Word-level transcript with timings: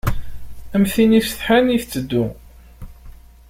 Am 0.75 0.85
tin 0.93 1.17
isetḥan 1.19 1.73
i 1.75 1.77
tetteddu. 1.81 2.25